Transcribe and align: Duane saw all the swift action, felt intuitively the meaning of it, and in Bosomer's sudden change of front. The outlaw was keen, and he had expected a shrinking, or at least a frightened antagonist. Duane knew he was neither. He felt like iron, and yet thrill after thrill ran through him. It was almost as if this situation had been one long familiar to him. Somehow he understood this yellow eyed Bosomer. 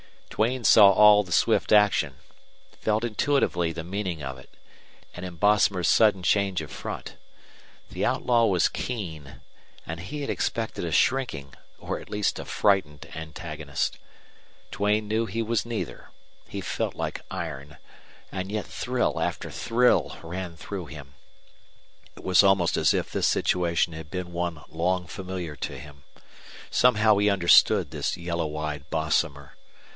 Duane 0.31 0.63
saw 0.63 0.89
all 0.89 1.21
the 1.21 1.31
swift 1.31 1.71
action, 1.71 2.15
felt 2.79 3.03
intuitively 3.03 3.71
the 3.71 3.83
meaning 3.83 4.23
of 4.23 4.39
it, 4.39 4.49
and 5.13 5.23
in 5.23 5.35
Bosomer's 5.35 5.87
sudden 5.87 6.23
change 6.23 6.61
of 6.61 6.71
front. 6.71 7.17
The 7.91 8.03
outlaw 8.03 8.45
was 8.47 8.67
keen, 8.67 9.41
and 9.85 9.99
he 9.99 10.21
had 10.21 10.29
expected 10.31 10.83
a 10.83 10.91
shrinking, 10.91 11.53
or 11.77 11.99
at 11.99 12.09
least 12.09 12.39
a 12.39 12.45
frightened 12.45 13.07
antagonist. 13.13 13.99
Duane 14.71 15.07
knew 15.07 15.27
he 15.27 15.43
was 15.43 15.67
neither. 15.67 16.09
He 16.47 16.61
felt 16.61 16.95
like 16.95 17.21
iron, 17.29 17.77
and 18.31 18.51
yet 18.51 18.65
thrill 18.65 19.19
after 19.19 19.51
thrill 19.51 20.17
ran 20.23 20.55
through 20.57 20.87
him. 20.87 21.13
It 22.17 22.23
was 22.23 22.41
almost 22.41 22.75
as 22.75 22.95
if 22.95 23.11
this 23.11 23.27
situation 23.27 23.93
had 23.93 24.09
been 24.09 24.33
one 24.33 24.63
long 24.69 25.05
familiar 25.05 25.55
to 25.57 25.77
him. 25.77 26.01
Somehow 26.71 27.17
he 27.17 27.29
understood 27.29 27.91
this 27.91 28.17
yellow 28.17 28.57
eyed 28.57 28.89
Bosomer. 28.89 29.55